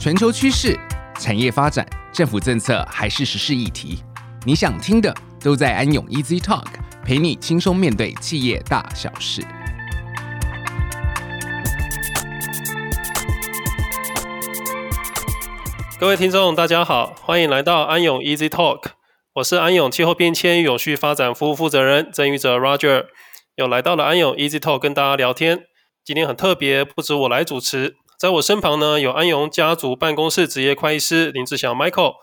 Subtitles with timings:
[0.00, 0.80] 全球趋势、
[1.18, 4.02] 产业发展、政府政策还是时事议题，
[4.46, 6.64] 你想听的都在安永 Easy Talk，
[7.04, 9.42] 陪你轻松面对企业大小事。
[15.98, 18.84] 各位听众，大家好，欢迎来到安永 Easy Talk，
[19.34, 23.04] 我是安永气候变迁与永续发展服务负责人曾宇哲 Roger，
[23.56, 25.64] 又来到了安永 Easy Talk 跟大家聊天。
[26.02, 32.16] 今天很特别，不止我来主持，在我身旁呢有安永家族办公室职业会计师林志祥 Michael。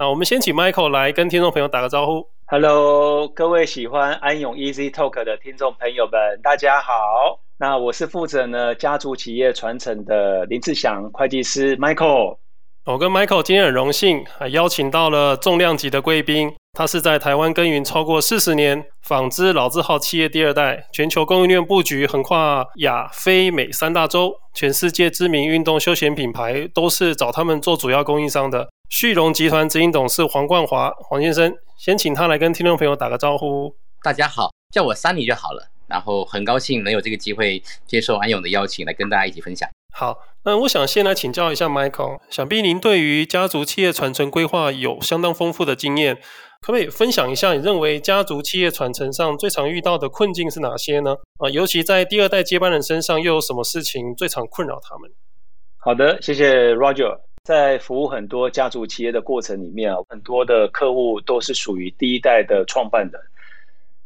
[0.00, 2.26] 那我们先请 Michael 来跟听众朋友打个招呼。
[2.46, 7.38] Hello，各位喜欢安永 Easy Talk 的听众朋友们，大家好。
[7.56, 12.38] 那我是负责呢家族企业传承的林志祥会计师 Michael。
[12.86, 16.52] 我跟 Michael 今天很荣幸，还邀请到了重量级的贵宾。
[16.76, 28.68] 他是在台湾耕耘超过四十年，纺织老字号企业第二代，全球供应链布局横跨亚非美三大洲，全世界知名运动休闲品牌都是找他们做主要供应商的。
[28.88, 33.72] 旭荣集团执行董事黄冠华，黄先生，先请他来跟听众朋友打个招呼。
[34.02, 35.68] 大家好，叫我 Sunny 就好了。
[35.86, 39.68] 然后很高兴能有这个机会接受安永的邀请，来跟大家一起分享。
[39.92, 46.18] 好，那我想先来请教一下 Michael，想必您对于家族企业传承规划有相当丰富的经验，
[46.64, 51.14] 可不可以分享一下你认为家族企业传承上最常遇到的困境是哪些呢？
[51.36, 55.10] 啊，尤其在第二代接班人身上又有什么事情最常困扰他们？
[55.76, 57.18] 好的，谢谢 Roger。
[57.42, 63.20] 在服务很多家族企业的过程里面啊，很多的客户都是属于第一代的创办人，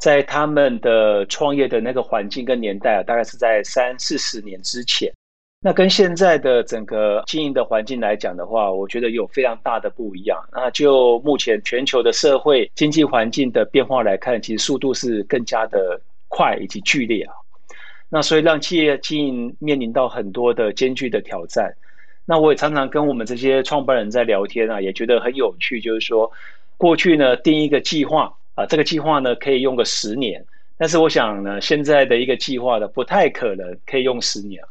[0.01, 5.13] 在他们的创业的那个环境跟年代啊，大概是在三四十年之前。
[5.61, 10.39] 那跟现在的整个经营的环境来讲的话，我觉得有非常大的不一样。
[10.53, 17.35] 那就目前全球的社会经济环境的变化来看，其实速度是更加的快以及剧烈啊。
[18.09, 21.75] 那所以让企业经营面临到很多的艰巨的挑战。
[22.25, 26.31] 那我也常常跟我们这些创办人在聊天啊，也觉得很有趣，就是说
[26.77, 30.45] 过去呢定一个计划啊，这个计划呢可以用个十年，
[30.79, 34.63] 但是我想呢现在的一个计划呢不太可能可以用十年。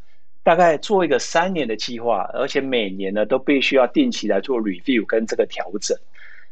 [0.47, 5.97] 大概做一个三年的计划，而且每年呢都必须要定期来做 review 跟这个调整，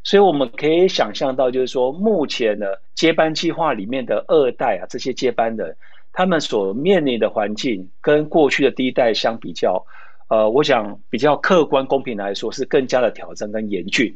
[0.04, 5.78] 所以我们可以想象到，就是说目前呢接班计划里面的二代啊，这些接班人，
[6.12, 9.82] 他们所面临的环境跟过去的第一代相比较，
[10.28, 14.14] 呃，我想比较客观公平来说是更加的挑战跟严峻。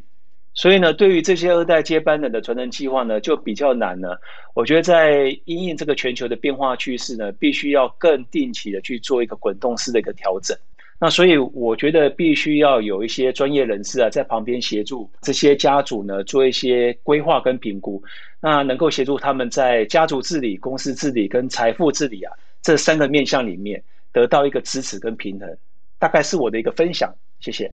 [0.59, 4.20] 所以呢，对于这些二代接班人的传承计划呢，就比较难了。
[4.53, 10.58] 我觉得在因应这个全球的变化趋势呢，必须要更定期的去做一个滚动式的一个调整。
[11.00, 18.03] 那所以我觉得必须要有一些专业人士啊，在旁边协助这些家族呢，做一些规划跟评估，
[18.42, 23.81] 那能够协助他们在家族治理、公司治理跟财富治理啊这三个面向里面
[24.12, 25.50] 得到一个支持跟平衡。
[25.98, 27.72] 大概是我的一个分享，谢谢。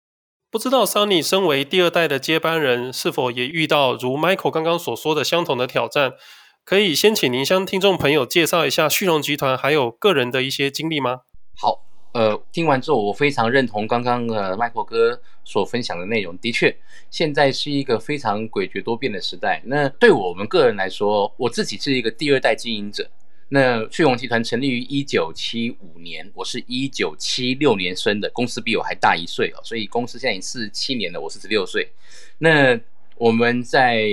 [0.51, 6.11] 不知道 Sunny 身为第二代的接班人，是否也遇到如 Michael 刚刚所说的相同的挑战？
[6.65, 11.21] 可以先请您向听众朋友介绍一下旭荣集团还有个人的一些经历吗？
[11.55, 16.37] 好，呃，听完之后，我非常认同刚刚呃 Michael 哥所分享的内容。
[16.39, 16.75] 的确，
[17.09, 19.61] 现在是一个非常诡谲多变的时代。
[19.67, 23.09] 那对我们个人来说，我自己是一个第二代经营者。
[23.53, 31.91] 那旭荣集团成立于一九七五年，我是一九七六年生的，公司比我还大一岁哦，所以公司现在已经四十七年了，我是十六岁。
[32.37, 32.79] 那
[33.17, 34.07] 我们在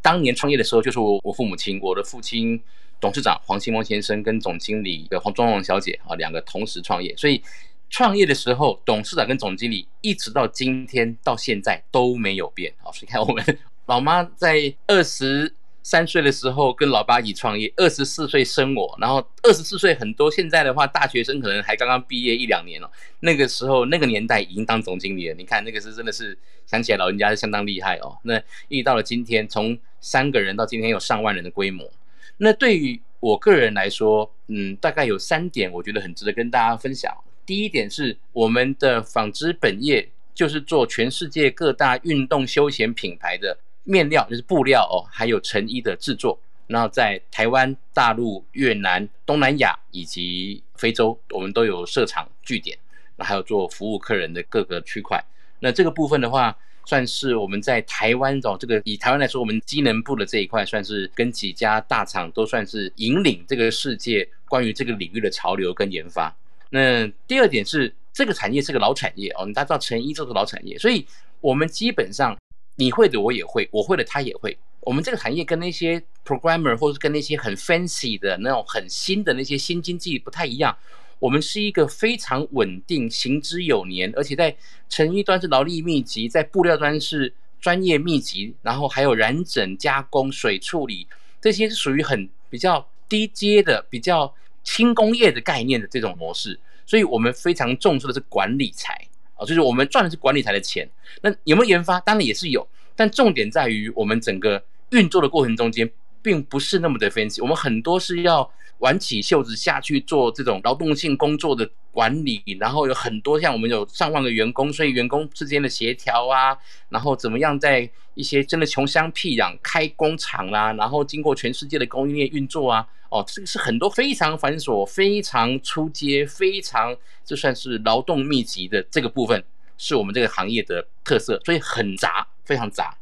[0.00, 2.60] 当年创业的时候，就是我我父母亲，我的父亲
[3.00, 7.40] 董事长黄新峰先生跟总经理的黄庄荣小姐啊，两个同时创业，所以
[7.88, 12.90] 创业的时候，董事长跟总经理一直到今天到现在都没有变啊。
[12.90, 15.54] 所以看我们 老妈在二十。
[15.82, 22.90] 三岁的时候跟老爸一起创业，二十四岁生我，然后二十四岁很多现在的话，大学生可能还刚刚毕业一两年了。
[23.20, 28.16] 那个时候那个年代已经当总经理了，你看那个是真的是想起来老人家是相当厉害哦。
[28.22, 31.90] 那一直到了今天，从三个人到今天有上万人的规模。
[32.36, 37.12] 那对于我个人来说，嗯，大概有三点我觉得很值得跟大家分享。
[37.44, 43.58] 第一点是我们的纺织本业就是做全世界各大运动休闲品牌的。
[43.84, 46.38] 面料就是布料哦，还有成衣的制作。
[46.68, 52.78] 然后在台湾、大陆、越南、东南亚以及非洲，我们都有设厂据点。
[53.16, 55.22] 那还有做服务客人的各个区块。
[55.58, 56.56] 那这个部分的话，
[56.86, 66.34] 算是我们在台湾哦，这个以台湾来说，我们机能部的这一块，算是跟几家大厂都算是引领这个世界关于这个领域的潮流跟研发。
[66.70, 71.06] 那第二点是，这个产业是个老产业哦，大家知道成衣就是老产业，所以
[71.40, 72.34] 我们基本上。
[72.76, 74.56] 你会的我也会，我会的他也会。
[74.80, 80.76] 我们这个行业跟那些 programmer 或者跟那些很 fancy 的那种很新的那些新经济不太一样。
[81.20, 84.56] 我们是一个非常稳定、行之有年，而且在
[84.88, 91.06] 成衣端是劳力密集，在布料端是专业密集，然后还有染整、加工、水处理，
[91.40, 94.34] 这些是属于很比较低阶的、比较
[94.64, 96.58] 轻工业的概念的这种模式。
[96.84, 99.06] 所以我们非常重视的是管理财
[99.44, 100.88] 就是我们赚的是管理台的钱。
[101.20, 102.00] 那有没有研发？
[102.00, 102.66] 当然也是有，
[102.96, 105.90] 但重点在于我们整个运作的过程中间，
[106.22, 107.42] 并不是那么的 fancy。
[107.42, 108.50] 我们很多是要。
[108.78, 116.58] 挽起袖子下去做这种劳动性工作的管理，然后有很多像我们有上万个员工，所以员工之间的协调啊，
[116.88, 129.44] 然后怎么样在一些真的穷乡僻壤开工厂啦，然后经过全世界的供应链运作啊，哦，这个是很多非常繁琐、非常初阶、非常就算是劳动密集的这个部分，
[129.78, 132.92] 是我们这个行业的特色，所以很杂，非常杂。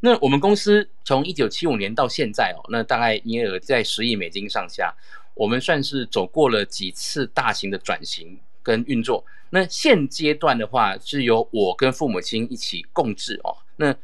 [0.00, 4.94] 那我们公司从一九七五年到现在哦，那大概营业额在十亿美金上下，
[5.34, 9.24] 我们算是走过了几次大型的转型跟运作。
[9.50, 13.56] 那现阶段的话，是由我跟父母亲一起共治哦。
[13.76, 13.94] 那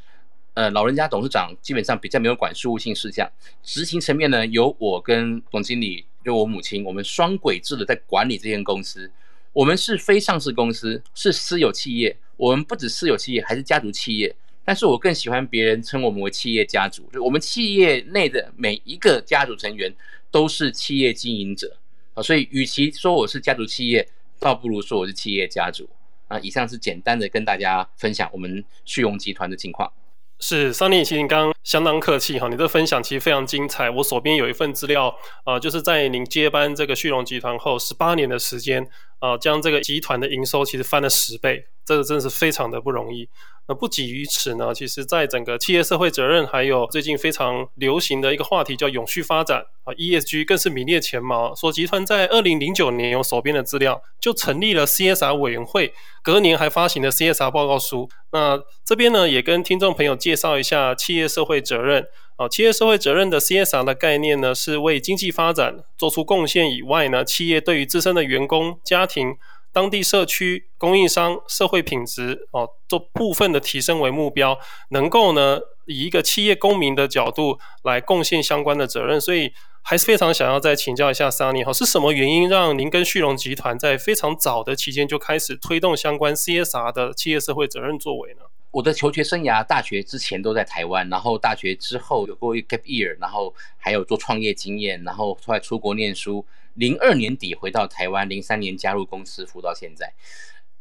[0.55, 3.31] 呃，老人家董事长基本上比较没有管事务性事项，
[3.63, 9.11] 执行层面呢，由我跟总经理，由我母亲，我们双轨制的在管理这间公司。
[9.53, 12.17] 我们是非上市公司，是私有企业。
[12.37, 14.35] 我们不止私有企业，还是家族企业。
[14.67, 19.95] 但是我更喜欢别人称我们为企业家族，就我们企业内的每一个家族成员
[20.33, 21.79] 都是企业经营者
[22.15, 24.07] 啊，所以与其说我是家族企业，
[24.41, 25.89] 倒不如说我是企业家族
[26.27, 26.37] 啊。
[26.41, 29.91] 以上是简单的跟大家分享我们旭荣集团的情况。
[30.39, 33.89] 是，Sunny，其实你刚刚相当客气哈，你的分享其实非常精彩。
[33.89, 38.87] 我手边有一份资料啊、就是在您接班这个旭荣集团后十八年的时间
[39.19, 43.27] 啊、将这个集团的营收其实翻了十倍，这个真的是非常的不容易。
[43.69, 51.53] 那不仅于此呢，其实在整个企业社会责任，还有最近非常流行的一个话题叫永续发展啊，ESG 更是名列前茅。
[51.55, 55.93] 说集团在二零零九年有手边的资料，就成立了 CSR 委员会，
[56.23, 58.09] 隔年还发行了 CSR 报告书。
[58.31, 69.35] 那这边呢，也跟听众朋友介绍一下企业社会责任啊，企业社会责任的 CSR 的概念呢，是为经济发展做出贡献以外呢，企业对于自身的员工、家庭。
[69.77, 74.59] 当地社区、供应商、社会品质哦，做部分的提升为目标，
[74.89, 79.53] 能够呢以一个企业公民的角度来贡献相关的责任，所以
[79.83, 88.41] 还是非常想要再请教一下 Sunny 哈，是什么原因让您跟旭荣集团在非常早的期间就开始推动相关 CSR 的企业社会责任作为呢？
[88.71, 96.47] 我的求学生涯，大学之前都在台湾，然后大学之后有过一个 gap year，然后还有做创业经验，然后出来出国念书。
[96.77, 100.13] 零二年底回到台湾，零三年加入公司，服务到现在。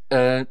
[0.09, 0.45] 呃，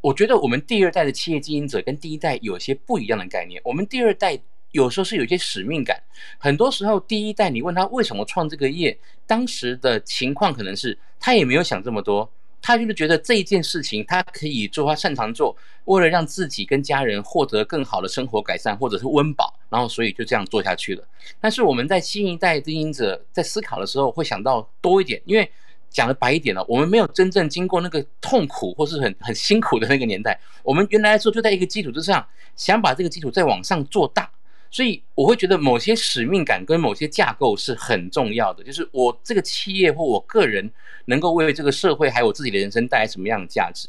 [0.00, 3.60] 我觉得我们第二代的企业经营者跟第一代有些不一样的概念。
[3.64, 4.38] 我们第二代
[4.72, 6.00] 有时候是有些使命感，
[6.36, 8.96] 很多时候第一代你问他为什么创这个业，
[9.26, 12.30] 当时的情况可能是他也没有想这么多。
[12.68, 15.56] 他就是觉得这一件事情，他可以做他擅长做，
[15.86, 21.02] 为了让自己跟家人获得更好的生活改善，或者是温饱，然后所以就这样做下去了。
[21.40, 25.50] 但是我们在新一代经营者在思考的时候，会想到多一点，因为
[25.88, 32.22] 讲的白一点了，我们没有真正经过那个痛苦或是很很辛苦的那个年代，我们原来说就在一个基础之上，
[32.54, 34.30] 想把这个基础再往上做大。
[34.70, 40.70] 所以我会觉得某些使命感跟某些架构是很重要的，就是我这个企业或我个人
[41.06, 43.88] 能够为这个社会还有我自己的人生带来什么样的价值。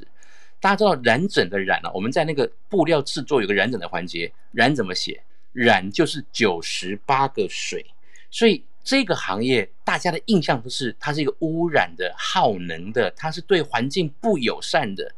[0.61, 5.21] 大家知道染整的染啊，我们在那个布料制作有个染整的环节，染怎么写？
[5.51, 7.85] 染就是九十八个水，
[8.29, 15.13] 所以这个行业大家的印象都是它是一个污染的、耗能的，它是对环境不友善的。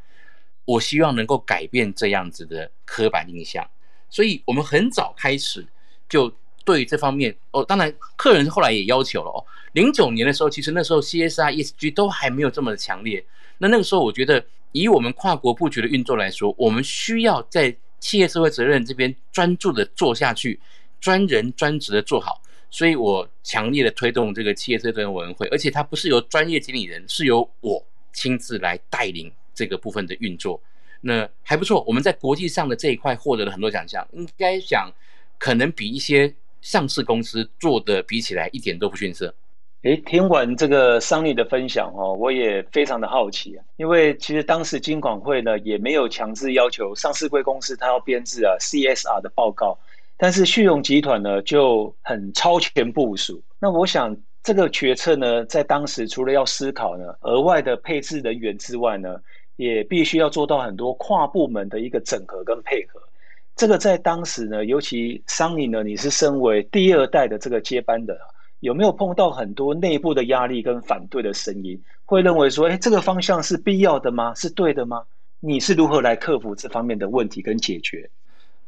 [0.64, 3.70] 我希望能够改变这样子的刻板印象。
[4.12, 5.66] 所以我们很早开始
[6.08, 6.32] 就
[6.64, 9.44] 对这方面哦，当然客人后来也要求了哦。
[9.74, 13.26] 零九年的时候，其实那时候 CSR、ESG 都还没有这么的强烈。
[13.58, 20.60] 那那个时候，我觉得以我们跨国布局的运作来说，我们需要在企业社会责任这边专注的做下去，
[21.00, 22.42] 专人专职的做好。
[22.70, 30.62] 所以我强烈的推动这个企业社会责任委员会，而且它不是由专业经理人，是由我亲自来带领这个部分的运作。
[31.02, 34.92] 那还不错，我们在国际上的这一块获得了很多奖项，应该讲
[35.38, 39.34] 可能比一些上市公司做的比起来一点都不逊色。
[39.82, 49.76] 诶，听完这个桑尼的分享哦，我也非常的好奇啊，因为其实当时金管会呢也没有强制要求上市柜公司它要编制啊 CSR 的报告，
[50.18, 53.42] 但是旭荣集团呢就很超前部署。
[53.58, 59.20] 那我想这个决策呢，在当时除了要思考呢额外的配置人员之外呢，
[59.56, 63.00] 也必须要做到很多跨部门的一个整合跟配合，
[63.56, 68.18] 这个在当时呢，尤其桑尼呢，你是身为第二代的这个接班的，
[68.62, 71.80] 有没有碰到很多内部的压力跟反对的声音？
[72.06, 74.34] 会认为说，哎，这个方向是必要的吗？
[74.36, 75.04] 是对的吗？
[75.40, 78.10] 你是如何来克服这方面的问题跟解决？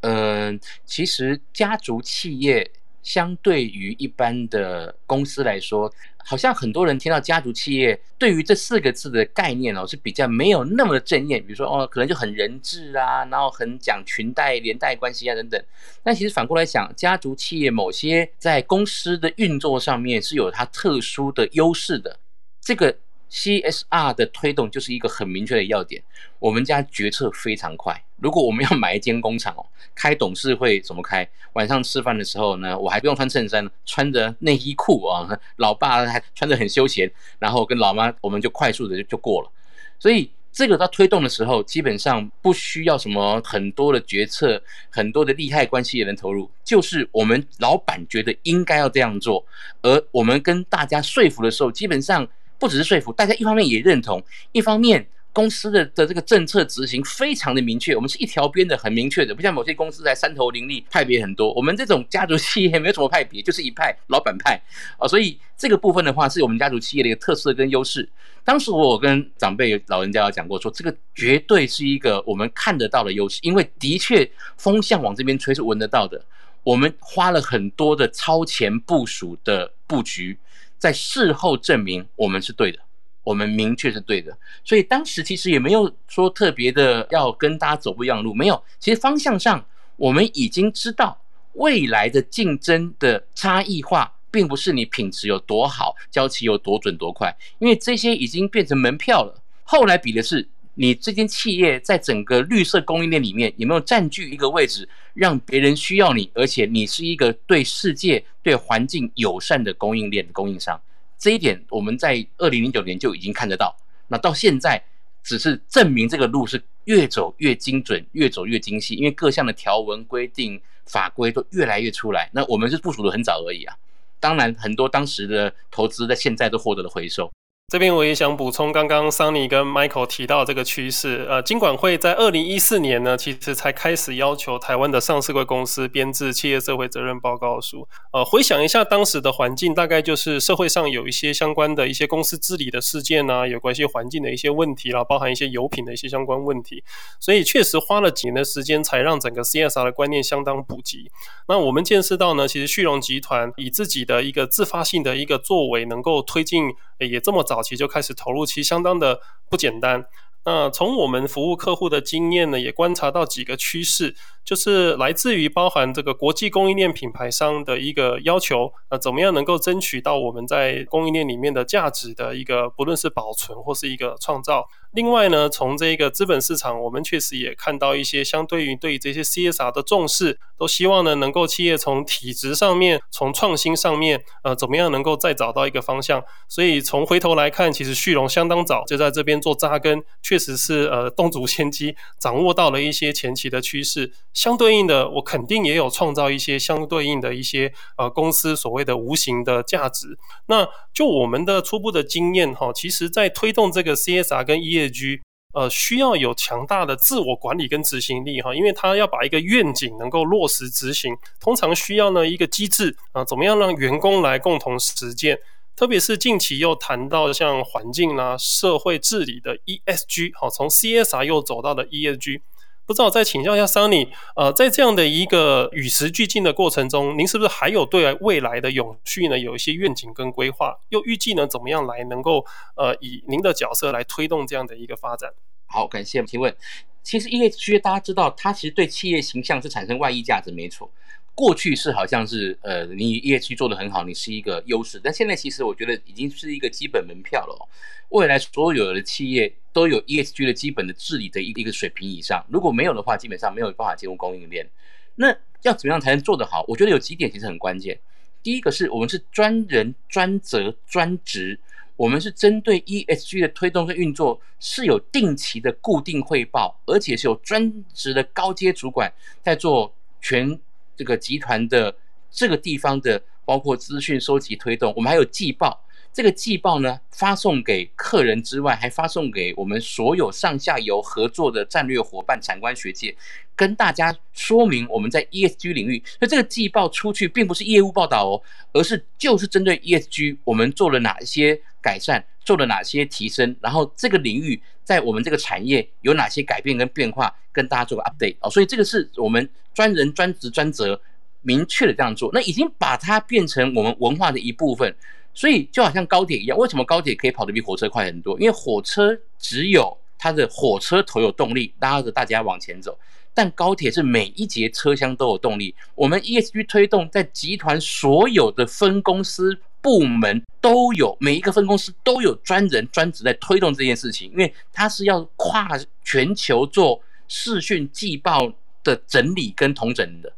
[0.01, 2.69] 嗯，其实家族企业
[3.03, 11.39] 相对于一般的公司来说，好像很多人听到家族企业，对于这四个字的概念哦，是比较没有那么的正面。
[11.41, 15.63] 比如说哦，可能就很人治啊，然后很讲裙带连带关系啊等等。
[16.01, 22.17] 但其实反过来想，家族企业某些在公司的运作上面是有它特殊的优势的。
[22.59, 22.97] 这个。
[23.35, 26.03] CSR 的推动就是一个很明确的要点。
[26.37, 27.99] 我们家决策非常快。
[28.23, 31.27] 如果我们要买一间工厂哦， 开董事会怎么开？
[31.53, 35.27] 晚上吃饭的时候呢，我还不用穿衬衫，穿着内衣裤啊，
[35.57, 39.51] 老爸还穿着很休闲，然后跟老妈我们就快速的就就过了。
[39.99, 49.45] 所以这个到推动的时候，基本上不需要什么很多的决策，很多的利害关系的人投入，就是我们老板觉得应该要这样做，
[49.81, 52.25] 而我们跟大家说服的时候，基本上。
[52.59, 61.51] 不只是说服大家，一方面也认同，一方面公司的的这个政策执行非常的明确，我们是一条边的，很明确的，不像某些公司在三头林立，派别很多。
[61.55, 64.61] 我们这种家族企业没有什么派别，就是一派老板派
[64.97, 68.07] 啊，所以这个部分的话，是我们家族企业的一个特色跟优势。
[68.43, 76.23] 当时我跟长辈老人家有讲过说，说这个绝对是一个我们看得到的优势，因为的确风向往这边吹是闻得到的。
[76.63, 80.37] 我们花了很多的超前部署的布局。
[80.77, 82.77] 在事后证明我们是对的，
[83.23, 88.63] 我们明确是对的，所以当时其实也没有说特别的要跟大家走不一样路，没有。
[88.79, 89.65] 其实方向上
[89.95, 91.21] 我们已经知道，
[91.53, 99.41] 未来的竞争的差异化，并不是你品质有多好，交期有多准多快，因为这些已经变成门票了。
[99.63, 110.81] 后来比的是你这间企业在整个绿色供应链里面有没有占据一个位置，让别人需要你，而且你是一个对世界、对环境友善的供应链的供应商，
[111.23, 113.73] 这一点我们在二零零九年就已经看得到。
[114.09, 114.83] 那到现在，
[115.23, 122.29] 只是证明这个路是越走越精准，越走越精细，因为各项的条文规定、法规都越来越出来。
[122.33, 123.73] 那我们是部署的很早而已啊。
[124.19, 127.31] 当然，很多当时的投资在现在都获得了回收。
[127.73, 137.87] 这边我也想补充，刚刚桑尼跟 Michael 提到这个趋势，呃，金管会在二零一四年呢，其实才开始要求台湾的上市贵公司编制企业社会责任报告书。
[138.11, 146.83] 呃，回想一下当时的环境，大概就是社会上有一些相关的一些公司治理的事件啊，有关一些环境的一些问题啦，包含一些油品的一些相关问题，
[147.19, 151.09] 所以确实花了几年的时间，才让整个 CSR 的观念相当普及。
[151.47, 156.65] 那我们见识到呢，其实旭荣集团以自己的一个自发性的一个作为，能够推进，
[156.99, 160.05] 也这么早期就开始投入，其实相当的不简单。
[160.45, 164.13] 那从我们服务客户的经验呢，也观察到几个趋势，
[164.45, 174.67] 就是来自于包含这个国际供应链品牌商的一个要求，呃，怎么样能够争取到我们在供应链里面的价值的一个，不论是保存或是一个创造。
[174.91, 186.23] 另外呢，从这个资本市场，我们确实也看到一些相对于对于这些 CSR 的重视，都希望呢能够企业从体质上面、从创新上面，呃，怎么样能够再找到一个方向。
[186.47, 194.11] 所以从回头来看，其实旭荣相当早就在这边做扎根，确实是呃动足先机，掌握到了一些前期的趋势。
[194.33, 200.17] 相对应的，我肯定也有创造一些相对应的一些呃公司所谓的无形的价值。
[200.47, 205.21] 那就我们的初步的经验哈，其实在推动这个 CSR 跟 ES G，
[205.53, 215.37] 呃，需要有强大的自我管理跟执行力哈，因为他要把一个愿景能够落实执行，通常需要呢一个机制啊，怎么样让员工来共同实践？
[215.75, 222.41] 特别是近期又谈到像环境啦、社会治理的 ESG，好，从 CSR 又走到了 ESG。
[222.85, 230.77] 不知道再请教一下 Sunny，呃，在这样的一个与时俱进的过程中，您是不是还有对未来的永续呢有一些愿景跟规划？
[230.89, 235.31] 又预计呢怎么样来能够呃以您的角色来推动这样的一个发展？
[235.65, 236.53] 好，感谢提问。
[237.01, 240.89] 其实 ESG 大家知道，它其实对企业形象是产生外溢价值，没错。
[241.35, 247.65] 过去是好像是呃你 ESG 做得很好，你是一个优势，但现在其实我觉得已经是一个基本门票了哦。
[248.09, 254.69] 未来所有的企业都有 ESG 的基本的治理的一一个水平以上，如果没有的话，基本上没有办法进入供应链。
[255.15, 256.63] 那要怎么样才能做得好？
[256.67, 257.99] 我觉得有几点其实很关键。
[258.41, 261.59] 第一个是我们是专人专责专职，
[261.95, 269.11] 我们是针对 ESG 的推动跟运作是有定期的固定汇报，而且是有专职的高阶主管
[269.41, 270.59] 在做全
[270.95, 271.95] 这个集团的
[272.29, 275.82] 这个地方的包括资讯收集推动，我们还有季报。
[276.13, 283.15] 这个季报呢，发送给客人之外，还发送给我们所有上下游合作的战略伙伴、产官学界，
[283.55, 286.01] 跟大家说明我们在 ESG 领域。
[286.19, 288.41] 所以这个季报出去，并不是业务报道哦，
[288.73, 298.49] 而是就是针对 ESG，我们做了哪一些改善，做了哪些提升，然后这个领域在我们这个产业有哪些改变跟变化，跟大家做个 update 哦。
[298.51, 301.01] 所以这个是我们专人专职专责。
[301.45, 304.95] 明确的这样做，那已经把它变成我们文化的一部分，
[305.33, 308.39] 所以就好像高铁一样，为什么高铁可以跑得比火车快很多？
[308.39, 312.97] 因为火车只有它的火车头有动力拉着大家往前走，
[313.33, 315.73] 但高铁是每一节车厢都有动力。
[315.95, 325.67] 我们 ESG 推动在集团所有的分公司部门都有，每一个分公司都有专人专职在推动这件事情，因为它是要跨
[326.03, 330.31] 全球做视讯季报的整理跟统整的。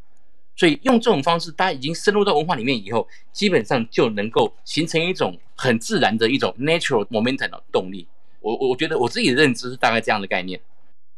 [0.55, 8.07] 所以用这种方式，大家已经深入到文化里面以后，基本上就能够形成一种很自然的一种 natural momentum 的动力。
[8.39, 10.59] 我我觉得我自己的认知是大概这样的概念。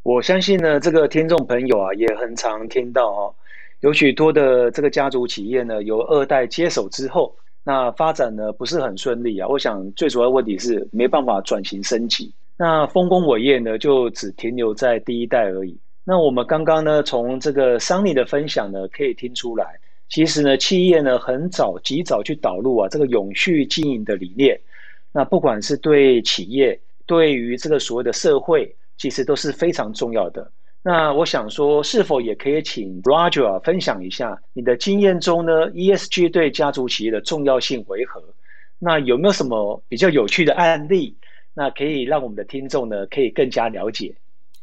[0.03, 3.35] 我相信呢，这个听众朋友啊，也很常听到哦，
[3.81, 9.47] 有许多的这个家族企业呢，由二代接手之后，那发展呢不是很顺利啊。
[9.47, 15.77] 我想最主要问题是没办法转型升级，那丰功伟业呢就只停留在第一代而已。
[16.09, 24.57] 那我们刚刚呢，从这个桑尼的分享呢，可以听出来，其实呢，企业呢很早、及早去导入啊这个永续经营的理念。
[25.11, 30.49] 那不管是对企业，对于这个所谓的社会，其实都是非常重要的。
[30.81, 38.23] 那我想说，是否也可以请 Roger 分享一下你的经验中呢，ESG 对家族企业的重要性为何？
[38.79, 41.17] 那有没有什么比较有趣的案例？
[41.53, 44.15] 那可以让我们的听众呢，可以更加了解。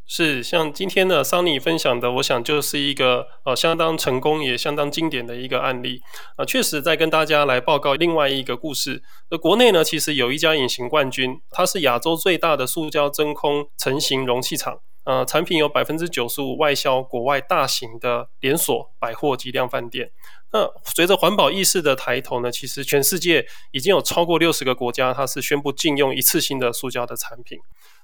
[0.07, 6.01] 是像今天的桑尼分享的，我想就是一个呃相当成功也相当经典的一个案例
[6.37, 9.03] 啊、呃，确实在跟大家来报告另外一个故事。
[9.31, 20.11] 那国内呢，其实有一家隐形冠军，它是亚洲最大的塑胶真空成型容器厂，呃，产品有百分之九十五外销国外大型的连锁百货及量贩店。
[20.55, 27.59] 那随着环保意识的抬头呢，其实全世界已经有超过六十个国家，它是宣布禁用一次性的塑胶的产品。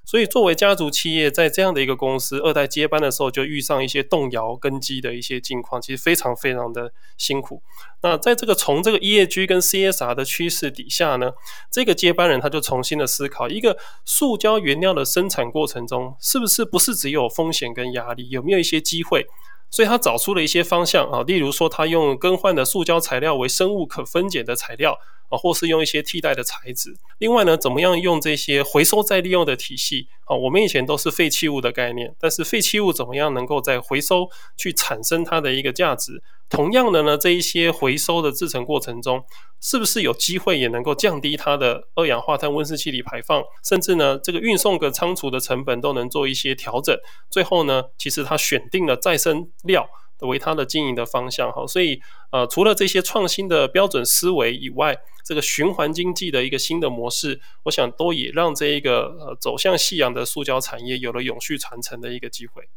[0.04, 7.62] 所以，作为家族企业，在这样的一个公司二代接班的时候，就遇上一些动摇根基的一些境况，其实非常非常的辛苦。
[8.02, 11.30] 那在这个从这个 ESG 跟 CSR 的趋势底下呢，
[11.70, 19.24] 这个接班人他就重新的思考，一个塑胶原料的生产过程中，是不是不是只有风险跟压力，有没有一些机会？
[19.70, 24.98] 所以他找出了一些方向啊，例如说，他用更换的塑胶材料为生物可分解的材料。
[25.30, 26.96] 啊，或是用一些替代的材质。
[27.18, 30.08] 另外呢，怎么样用这些回收再利用的体系？
[30.24, 36.20] 啊，我们以前都是废弃物的概念，但是废弃物怎么样能够在回收去产生它的一个价值？
[36.50, 39.24] 同样的呢，这一些回收的制成过程中，
[39.60, 43.42] 是不是有机会也能够降低它的二氧化碳温室气体排放？
[43.64, 46.94] 甚至呢，这个运送跟仓储的成本都能做一些调整。
[47.30, 49.88] 最后呢，其实它选定了再生料。
[50.22, 51.98] 为它的经营的方向哈，所以
[52.30, 62.68] 呃，除了这些创新的标准思维以外，这个循环经济的一个新的模式，我想都也让这一个呃走向夕阳的塑胶产业有了永续传承的一个机会。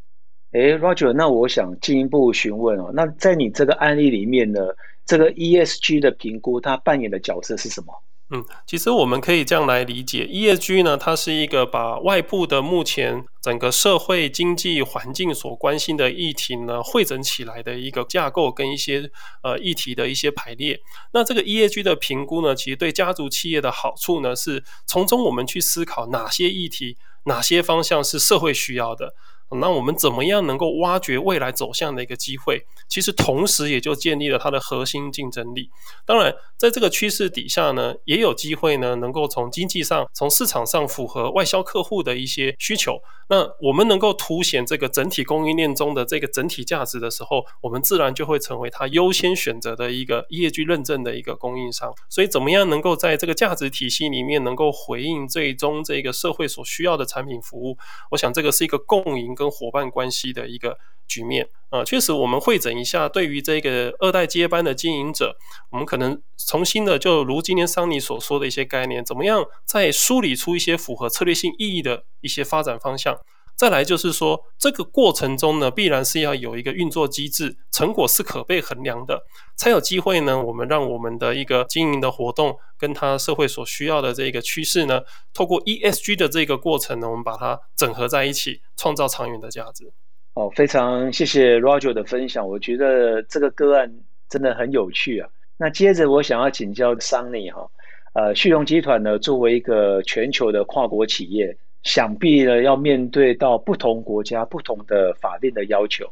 [0.53, 4.59] 诶，Roger，那我想进一步询问哦，那在你这个案例里面呢，
[5.05, 7.93] 这个 ESG 的评估它扮演的角色是什么？
[8.29, 19.11] 嗯，其实我们可以这样来理解，ESG 呢，它是一个把外部的目前整个社会经济环境所关心的议题呢，汇整起来的一个架构跟一些
[19.43, 20.79] 呃议题的一些排列。
[21.13, 29.13] 那这个 ESG 的评估呢，其实对家族企业的好处呢，是从中我们去思考哪些议题、哪些方向是社会需要的。
[29.59, 32.65] 那我们怎么样能够挖掘未来走向的一个机会？
[32.87, 35.69] 其实同时也就建立了它的核心竞争力。
[36.05, 42.99] 当然，在这个趋势底下呢，也有机会呢，能够从经济上、从市场上符合外销客户的一些需求。
[43.29, 51.91] 那我们能够凸显这个整体供应链中的这个整体价值的时候，我们自然就会成为它优先选择的一个业绩认证的一个供应商。
[52.09, 57.77] 所以，怎么样能够在这个价值体系里面能够回应最终这个社会所需要的产品服务？
[58.11, 60.77] 我想这个是一个共赢跟伙伴关系的一个
[61.07, 61.49] 局面。
[61.69, 65.35] 啊，确实，我们会诊一下，对于这个二代接班的经营者，
[65.71, 73.17] 我们可能重新的，就如今天桑尼所说的一些概念，怎么样再梳理出一些符合策略性意义的一些发展方向？
[73.55, 79.23] 再来就是说，这个过程中呢，必然是要有一个运作机制，成果是可被衡量的，
[79.55, 85.01] 才有机会呢，我们让我们的一个经营的活动，跟它社会所需要的这个趋势呢，
[85.33, 89.91] 透过 ESG 的这个过程呢，我们把它整合在一起，创造长远的价值。
[90.33, 93.93] 哦，非常谢谢 Roger 的分享，我觉得这个个案
[94.27, 95.29] 真的很有趣啊。
[95.57, 97.69] 那接着我想要请教 Sunny 哈，
[98.13, 106.11] 呃，旭荣集团呢，作为一个全球的跨国企业，想必呢要面对到不同国家不同的法令的要求。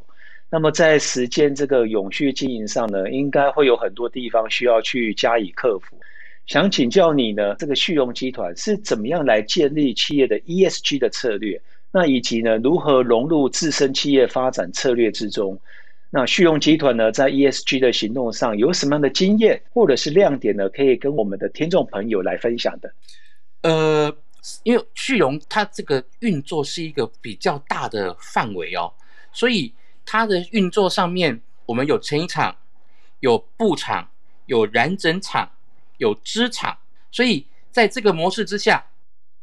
[0.50, 5.98] 那么在实践这个永续经营上呢，应该会有很多地方需要去加以克服。
[6.46, 11.62] 想请教你呢，这个旭荣集团是怎么样来建立企业的 ESG 的策略？
[11.94, 15.58] 那以及呢，如何融入自身企业发展策略之中？
[16.10, 20.68] 那旭荣集团呢，在 ESG 的行动上有什么样的经验或者是亮点呢？
[20.68, 22.92] 可以跟我们的听众朋友来分享的。
[23.62, 24.14] 呃，
[24.64, 28.94] 因为旭荣它这个运作是一个比较大的范围哦，
[29.32, 29.74] 所以
[30.06, 32.56] 它的运作上面，我们有成衣厂、
[33.20, 34.10] 有布厂、
[34.46, 35.52] 有染整厂、
[35.98, 36.78] 有织厂，
[37.12, 38.86] 所以在这个模式之下，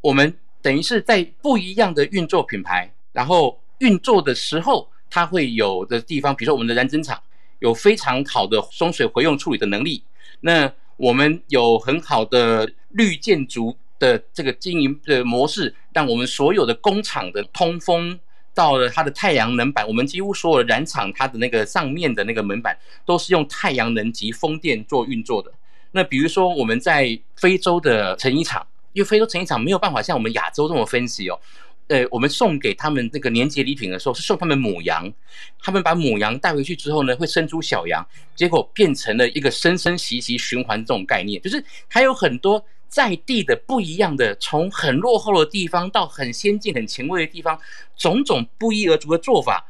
[0.00, 4.88] 我们等于是在不一样的运作品牌，然后运作的时候。
[5.10, 7.18] 它会有的地方，比如说我们的染整厂
[7.60, 10.04] 有非常好的松水回用处理的能力，
[10.40, 18.18] 那我们有很好的绿建筑的这个经营的模式，让我们所有的工厂的通风
[18.54, 25.52] 到了它的太阳能板，我们几乎所有的染厂它的那个上面的那个门板都是用太阳能及风电做运作的。
[25.92, 31.38] 那比如说我们在非洲的成衣厂，因为非洲成衣厂没有办法像我们亚洲这么分析哦。
[31.86, 35.10] 呃，我们送给他们那个年节礼品的时候，是送他们母羊。
[35.58, 38.06] 他们把母羊带回去之后呢，会生出小羊，
[38.36, 41.40] 结果变成了一个生生息息循环这种概念。
[41.40, 47.58] 就是还有很多在地的不一样的，从很落后的地方到很先进、很前卫的地方，
[47.96, 49.66] 种种不一而足的做法。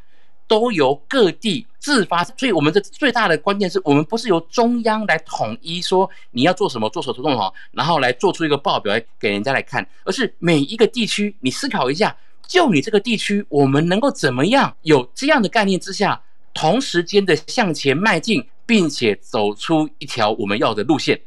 [0.46, 16.18] 都由各地自发，所以我们的最大的关键是我们不是由中央来统一说你要做什么做什么做什么，然后来做出一个报表来给人家来看，而是每一个地区你思考一下，就你这个地区，我们能够怎么样有这样的概念之下，
[16.54, 21.20] 同时间的向前迈进，并且走出一条我们要的路线，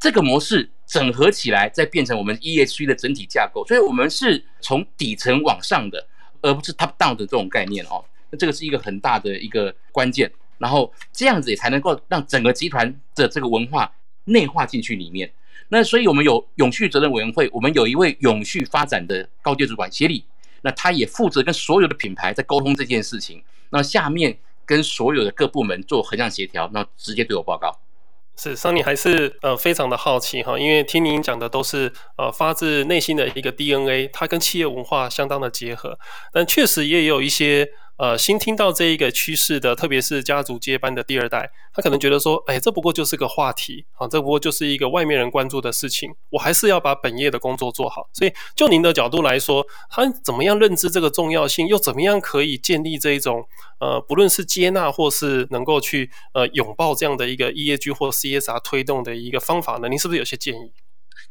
[0.00, 6.06] 这个模式整合起来，再变成我们 ESG 的整体架构，所以我们是从底层往上的，
[6.40, 8.04] 而不是 top down 的这种概念哦。
[8.30, 13.92] 那这个是一个很大的一个关键，然后这样子也才能够让整个集团的这个文化
[14.26, 15.28] 内化进去里面。
[15.66, 20.24] 那所以我们有永续责任委员会，我们有一位永续发展的高阶主管协理，
[20.62, 23.42] 那他也负责跟所有的品牌在沟通这件事情。
[23.70, 27.76] 那下面跟所有的各部门做横向协调，那直接对我报告。
[28.36, 35.98] 是，桑尼还是呃非常的好奇哈，因为听您讲的都是呃发自内心的一个 DNA，它跟企业文化相当的结合，
[36.32, 37.68] 但确实也有一些。
[37.96, 48.08] 呃，新听到这一个趋势的，特别是家族接班的第二代，他可能觉得说，哎，这不过就是个话题，啊，这不过就是一个外面人关注的事情，我还是要把本业的工作做好。
[48.12, 53.46] 所以，就您的角度来说，他怎么样认知这个重要性，又怎么样可以建立这一种，
[53.78, 59.88] 呃，不论是接纳或是能够去呃拥抱这样的一个 EAG 或 CSR 推动的一个方法呢？
[59.88, 60.72] 您是不是有些建议？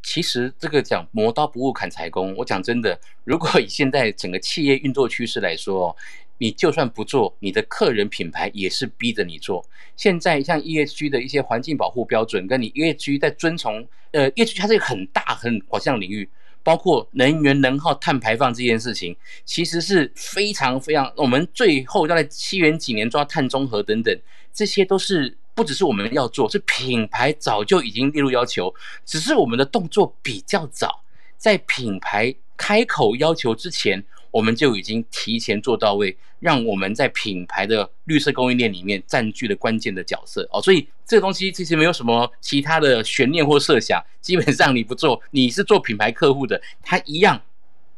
[0.01, 5.95] 其实这个讲磨刀不误砍柴工，我讲真的，如果以现在整个企业运作趋势来说，
[6.39, 9.65] 你就算不做，你的客人品牌也是逼着你做。
[9.95, 16.27] 现在像 ESG 的一些环境保护标准，跟你 ESG 在遵从，呃，ESG 它是一个很大很广项领域，
[16.63, 19.15] 包括能源能耗、碳排放这件事情，
[19.45, 21.13] 其实是非常非常。
[21.15, 24.19] 我们最后要在七元几年抓碳中和等等，
[24.51, 28.73] 这些都是不只是我们要做，是品牌早就已经列入要求，
[29.05, 31.03] 只是我们的动作比较早，
[31.37, 34.03] 在品牌开口要求之前。
[34.33, 40.59] 我们就已经提前做到位，让我们在品牌的绿色供应链里面占据了关键的角色哦。
[40.59, 47.39] 所以这个东西其实没有什么其他的悬念或设想，基本上你不做，你是做品牌客户的，他一样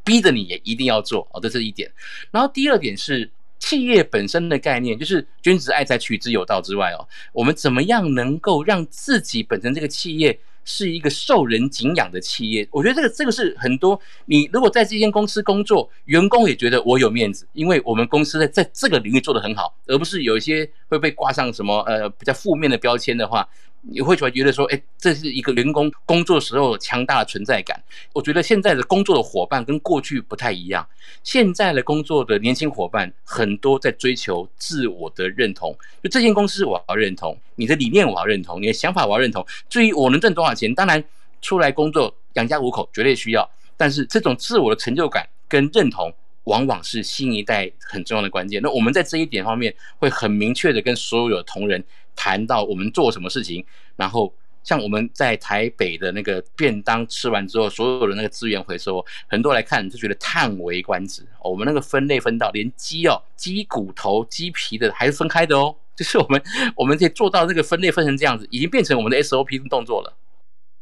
[0.04, 1.40] 逼着你也一定要做哦。
[1.40, 1.90] 这是一点。
[2.32, 10.38] 然后第二点是企业本身的概念，就是君子爱财，取之有道之外哦，我们怎么样能够让自己本身这个企业。
[10.66, 23.48] 是一个受人敬仰的企业，我觉得这个这个是很多你如果在这间公司工作，员工也觉得我有面子，因为我们公司在在这个领域做得很好，而不是有一些会被挂上什么呃比较负面的标签的话。
[23.88, 27.80] 你会觉得说，哎，这是一个员工工作时候强大的存在感。
[28.14, 30.88] 我觉得现在的工作的伙伴跟过去不太一样。
[31.24, 39.46] 现在的工作的年轻伙伴很多在追求自我的认同，就这间公司我要认同，你的理念我要认同，你的想法我要认同。
[39.70, 41.04] 至于我能赚多少钱，当然
[41.42, 46.12] 出来工作养家糊口绝对需要，但是这种自我的成就感跟认同，
[46.46, 48.60] 往往是新一代很重要的关键。
[48.64, 51.84] 那我们在这一点方面会很明确的跟所有的同仁。
[52.16, 61.22] 谈到我们做什么事情，然后像我们在台北的那个便当吃完之后，所有的那个资源回收，很多来看就觉得叹为观止。
[61.44, 66.42] 我们那个分类分到连鸡哦，鸡骨头、鸡皮的还是分开的哦， 就是我们
[66.76, 70.18] 我们可以做到这个分类分成这样子，已经变成我们的 SOP 动作了。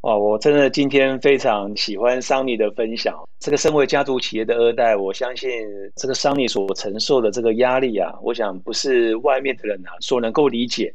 [0.02, 3.24] 哇，我真的今天非常喜欢 Sunny 的分享。
[3.40, 5.50] 这个身为家族企业的二代，我相信
[5.96, 10.94] 这个 Sunny 所承受的这个压力啊，我想不是外面的人啊所能够理解。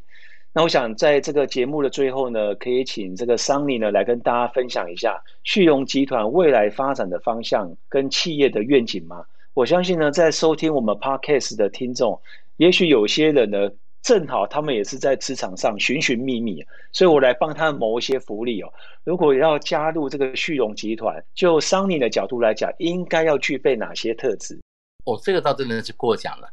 [0.53, 9.25] 那我想在这个节目的最后呢，可以请这个 Sunny 呢来跟大家分享一下旭荣集团未来发展的方向跟企业的愿景吗？
[9.55, 12.21] 我相信呢，在收听我们 Podcast 的听众，
[12.57, 13.71] 也许有些人呢。
[14.01, 18.73] 正好他们也是在职场上寻寻觅觅，所以我来帮他们谋一些福利哦。
[19.03, 24.57] 如果要加入这个旭荣集团，就 Sunny 的角度来讲，应该要具备哪些特质？
[25.05, 26.49] 哦，这个倒真的是过奖了。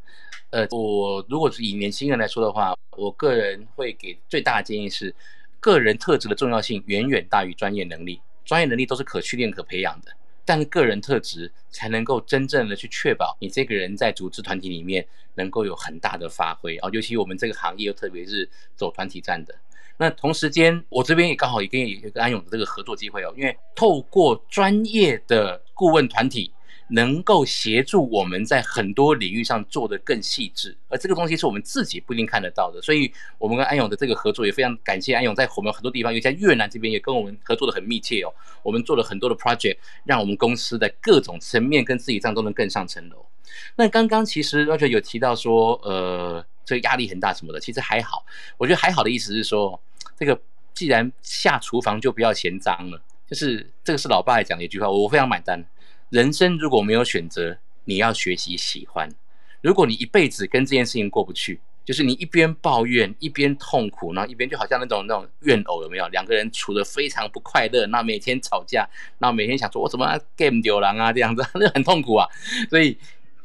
[0.51, 5.13] 呃，我如果是以年轻人来说的话，我个人会给最大的建议是，
[5.59, 10.11] 个人特质的重要性远远大于专业能力，专业能力都是可训练、可培养的。
[10.45, 19.53] 但是个人特质才能够真正的去确保你这个人在组织团体里面能够有很大的发挥啊，尤其我们这个行业又特别是走团体战的。
[19.97, 26.51] 那同时间，我这边也刚好也跟也跟安永的这个合作机会哦，因为透过专业的顾问团体。
[26.89, 38.31] 能够协助我们在很多领域上做得更细致，而这个东西是我们自己不一定看得到的，所以我们跟安永的这个合作也非常感谢安永，在我们很多地方，尤其在越南这边也跟我们合作的很密切哦。
[38.61, 43.25] 我们做了很多的 project，让我们公司在各种层面跟自己上都能更上层楼。
[43.75, 48.25] 那刚刚其实而且有提到说，呃，这个压力很大什么的，其实还好。
[48.57, 49.79] 我觉得还好的意思是说，
[50.17, 50.39] 这个
[50.73, 55.65] 既然下厨房就不要嫌脏了，就是这个是老爸讲的一句话，我非常买单。
[56.15, 59.09] 人生如果没有选择，你要学习喜欢。
[59.59, 66.07] 如果你一辈子跟这件事情过不去，就是你一边抱怨一边痛苦，然后一边就好像那种那种怨偶有没有？
[66.07, 72.25] 两个人处得非常不快乐，那每天吵架，那每天想说我怎么 game 丢狼啊这样子， 那很痛苦啊。
[72.69, 72.97] 所以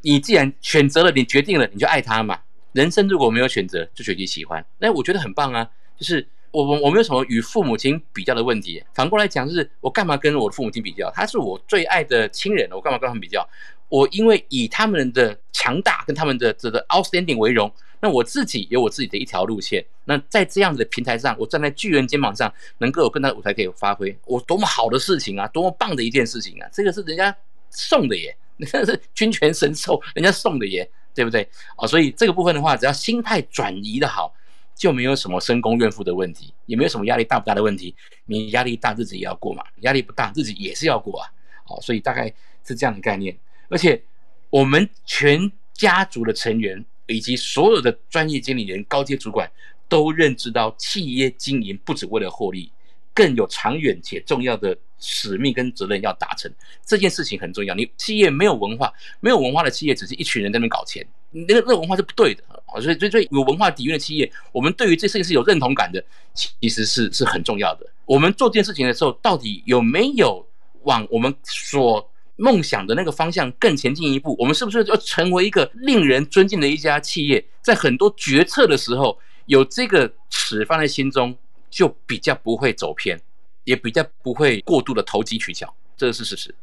[0.03, 2.39] 你既然选择了，你决定了，你就爱他嘛。
[2.71, 4.65] 人生如果没有选择，就学习喜欢。
[4.79, 6.29] 那我觉得很棒啊，就是。
[6.51, 11.11] 我我我没有什么与父母亲比较的问题，反过来讲，就是我干嘛跟我的父母亲比较？
[11.15, 13.49] 他是我最爱的亲人，我干嘛跟他们比较？
[13.89, 19.85] 我因为以他们的强大跟他们的这个 outstanding 为荣，那我自己有我自己的一条路线。
[20.05, 26.69] 那在这样子的平台上，我站在巨人肩膀上，能够有更大的舞台可以发挥，我多么好的事情啊，多么棒的一件事情啊！
[26.73, 27.37] 这个是人家
[27.71, 31.49] 送的耶，那是君权神授，人家送的耶，对不对？
[31.77, 34.33] 哦，所以这个部分的话，只要心态转移的好。
[34.81, 37.95] 就没有什么深宫怨妇的问题，也没有什么压力大不大的问题。
[38.25, 41.29] 你压力大，日子也要过嘛；压力不大，日子也是要过啊。
[41.67, 42.33] 好，所以大概
[42.65, 43.37] 是这样的概念。
[43.69, 44.03] 而且
[44.49, 49.53] 我们全家族的成员以及所有的专业经理人、高阶主管
[49.87, 52.73] 都认知到，企业经营不只为了获利，
[53.13, 56.51] 更有长远且重要的使命跟责任要达成。
[56.87, 57.75] 这件事情很重要。
[57.75, 58.91] 你企业没有文化，
[59.21, 62.43] 没有文化的企业只是一群人在那搞钱，那个那个文化是不对的。
[62.81, 66.01] 所以，最最有文化底蕴的企业，我们对于这事情是有认同感的，
[66.35, 67.87] 其实是是很重要的。
[68.05, 70.47] 我们做这件事情的时候，到底有没有
[70.83, 74.37] 往我们所梦想的那个方向更前进一步？
[74.39, 77.45] 我们是不是要成为一个令人尊敬的一家企业？
[77.61, 81.37] 在很多决策的时候，有这个尺放在心中，
[81.71, 83.21] 就比较不会走偏，
[83.65, 86.55] 也比较不会过度的投机取巧，这是事实。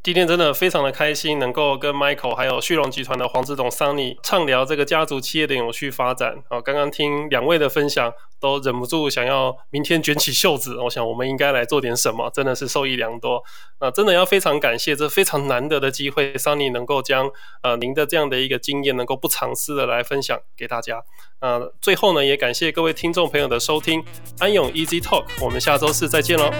[0.00, 6.42] 今天真的非常的开心，能够跟 Michael 还有旭荣集团的黄子董 Sunny 畅聊这个家族企业的永续发展。
[6.48, 10.80] 啊，刚刚听两位的分享，都忍不住想要明天卷起袖子。
[10.82, 13.42] 我想我们应该来做点什么，真的是受益良多。
[13.80, 17.30] 那真的要非常感谢这非常难得的机会，Sunny 能够将
[17.62, 21.02] 呃您的这样的一个经验，能够不藏私的来分享给大家。
[21.40, 24.02] 呃，最后呢，也感谢各位听众朋友的收听，
[24.38, 26.50] 安永 Easy Talk，我们下周四再见喽。